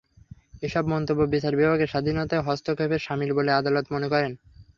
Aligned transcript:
এসব 0.63 0.83
মন্তব্য 0.93 1.21
বিচার 1.33 1.53
বিভাগের 1.55 1.91
স্বাধীনতায় 1.93 2.45
হস্তক্ষেপের 2.47 3.01
শামিল 3.01 3.31
বলে 3.37 3.51
আদালত 3.53 3.85
মনে 3.93 4.07
করেন। 4.13 4.31